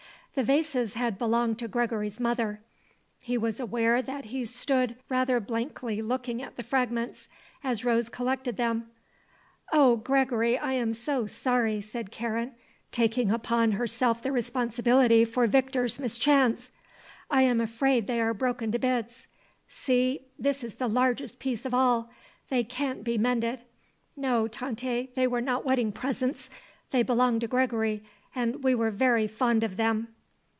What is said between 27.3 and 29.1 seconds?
to Gregory and we were